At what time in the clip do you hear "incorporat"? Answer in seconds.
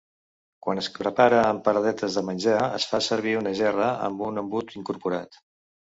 4.81-5.43